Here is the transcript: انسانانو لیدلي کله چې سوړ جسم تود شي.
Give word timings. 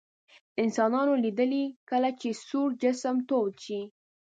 انسانانو 0.63 1.13
لیدلي 1.23 1.63
کله 1.89 2.09
چې 2.19 2.29
سوړ 2.47 2.67
جسم 2.81 3.15
تود 3.29 3.53
شي. 3.65 3.81